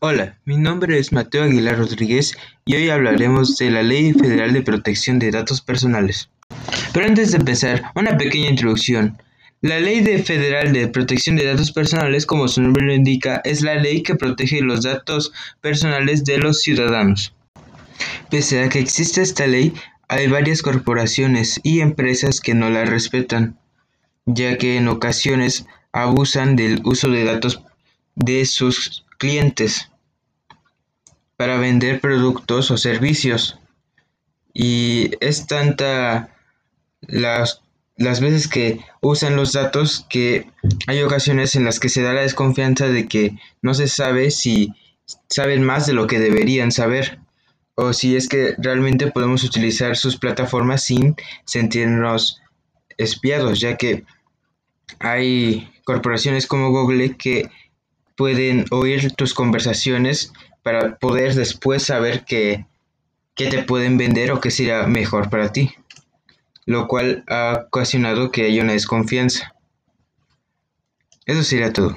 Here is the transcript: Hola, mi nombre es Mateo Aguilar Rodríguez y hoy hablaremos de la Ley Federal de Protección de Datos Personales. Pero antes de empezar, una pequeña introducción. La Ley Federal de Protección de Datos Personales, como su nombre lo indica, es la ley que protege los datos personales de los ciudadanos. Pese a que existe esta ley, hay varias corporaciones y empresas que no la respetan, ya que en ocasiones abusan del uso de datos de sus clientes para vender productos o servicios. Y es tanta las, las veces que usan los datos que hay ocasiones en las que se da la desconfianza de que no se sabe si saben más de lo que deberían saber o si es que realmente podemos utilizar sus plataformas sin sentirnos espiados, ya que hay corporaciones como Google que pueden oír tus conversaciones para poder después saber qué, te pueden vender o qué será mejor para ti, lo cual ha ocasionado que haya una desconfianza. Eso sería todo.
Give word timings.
Hola, 0.00 0.38
mi 0.44 0.56
nombre 0.56 0.96
es 0.96 1.10
Mateo 1.10 1.42
Aguilar 1.42 1.76
Rodríguez 1.76 2.38
y 2.64 2.76
hoy 2.76 2.88
hablaremos 2.88 3.56
de 3.56 3.68
la 3.68 3.82
Ley 3.82 4.12
Federal 4.12 4.52
de 4.52 4.62
Protección 4.62 5.18
de 5.18 5.32
Datos 5.32 5.60
Personales. 5.60 6.30
Pero 6.92 7.06
antes 7.06 7.32
de 7.32 7.38
empezar, 7.38 7.82
una 7.96 8.16
pequeña 8.16 8.48
introducción. 8.48 9.20
La 9.60 9.80
Ley 9.80 10.04
Federal 10.22 10.72
de 10.72 10.86
Protección 10.86 11.34
de 11.34 11.46
Datos 11.46 11.72
Personales, 11.72 12.26
como 12.26 12.46
su 12.46 12.62
nombre 12.62 12.86
lo 12.86 12.94
indica, 12.94 13.40
es 13.42 13.62
la 13.62 13.74
ley 13.74 14.04
que 14.04 14.14
protege 14.14 14.60
los 14.60 14.84
datos 14.84 15.32
personales 15.60 16.24
de 16.24 16.38
los 16.38 16.62
ciudadanos. 16.62 17.34
Pese 18.30 18.62
a 18.62 18.68
que 18.68 18.78
existe 18.78 19.20
esta 19.20 19.48
ley, 19.48 19.74
hay 20.06 20.28
varias 20.28 20.62
corporaciones 20.62 21.58
y 21.64 21.80
empresas 21.80 22.40
que 22.40 22.54
no 22.54 22.70
la 22.70 22.84
respetan, 22.84 23.58
ya 24.26 24.58
que 24.58 24.76
en 24.76 24.86
ocasiones 24.86 25.66
abusan 25.90 26.54
del 26.54 26.82
uso 26.84 27.10
de 27.10 27.24
datos 27.24 27.64
de 28.14 28.46
sus 28.46 29.04
clientes 29.18 29.90
para 31.38 31.56
vender 31.56 32.00
productos 32.00 32.70
o 32.72 32.76
servicios. 32.76 33.58
Y 34.52 35.12
es 35.20 35.46
tanta 35.46 36.34
las, 37.00 37.62
las 37.96 38.20
veces 38.20 38.48
que 38.48 38.80
usan 39.00 39.36
los 39.36 39.52
datos 39.52 40.04
que 40.10 40.50
hay 40.88 41.00
ocasiones 41.02 41.54
en 41.54 41.64
las 41.64 41.78
que 41.78 41.88
se 41.88 42.02
da 42.02 42.12
la 42.12 42.22
desconfianza 42.22 42.88
de 42.88 43.06
que 43.06 43.38
no 43.62 43.72
se 43.72 43.86
sabe 43.86 44.32
si 44.32 44.74
saben 45.30 45.62
más 45.62 45.86
de 45.86 45.92
lo 45.92 46.08
que 46.08 46.18
deberían 46.18 46.72
saber 46.72 47.20
o 47.76 47.92
si 47.92 48.16
es 48.16 48.28
que 48.28 48.56
realmente 48.58 49.12
podemos 49.12 49.44
utilizar 49.44 49.96
sus 49.96 50.16
plataformas 50.16 50.82
sin 50.82 51.14
sentirnos 51.44 52.42
espiados, 52.96 53.60
ya 53.60 53.76
que 53.76 54.04
hay 54.98 55.70
corporaciones 55.84 56.48
como 56.48 56.70
Google 56.70 57.16
que 57.16 57.48
pueden 58.18 58.64
oír 58.72 59.12
tus 59.12 59.32
conversaciones 59.32 60.32
para 60.64 60.96
poder 60.96 61.34
después 61.34 61.84
saber 61.84 62.24
qué, 62.26 62.66
te 63.36 63.62
pueden 63.62 63.96
vender 63.96 64.32
o 64.32 64.40
qué 64.40 64.50
será 64.50 64.88
mejor 64.88 65.30
para 65.30 65.52
ti, 65.52 65.72
lo 66.66 66.88
cual 66.88 67.22
ha 67.28 67.66
ocasionado 67.68 68.32
que 68.32 68.46
haya 68.46 68.64
una 68.64 68.72
desconfianza. 68.72 69.54
Eso 71.26 71.44
sería 71.44 71.72
todo. 71.72 71.96